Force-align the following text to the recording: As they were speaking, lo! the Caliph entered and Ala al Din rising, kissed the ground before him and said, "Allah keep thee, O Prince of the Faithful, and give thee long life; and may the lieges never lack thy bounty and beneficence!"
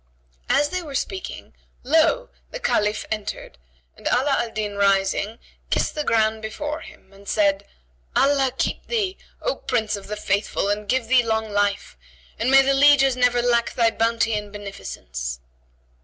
As 0.49 0.69
they 0.69 0.81
were 0.81 0.95
speaking, 0.95 1.53
lo! 1.83 2.29
the 2.49 2.59
Caliph 2.59 3.05
entered 3.11 3.59
and 3.95 4.07
Ala 4.07 4.35
al 4.39 4.49
Din 4.49 4.75
rising, 4.75 5.37
kissed 5.69 5.93
the 5.93 6.03
ground 6.03 6.41
before 6.41 6.79
him 6.81 7.13
and 7.13 7.29
said, 7.29 7.67
"Allah 8.15 8.51
keep 8.57 8.87
thee, 8.87 9.15
O 9.43 9.55
Prince 9.57 9.95
of 9.95 10.07
the 10.07 10.17
Faithful, 10.17 10.69
and 10.69 10.89
give 10.89 11.07
thee 11.07 11.21
long 11.21 11.51
life; 11.51 11.99
and 12.39 12.49
may 12.49 12.63
the 12.63 12.73
lieges 12.73 13.15
never 13.15 13.43
lack 13.43 13.73
thy 13.75 13.91
bounty 13.91 14.33
and 14.33 14.51
beneficence!" 14.51 15.39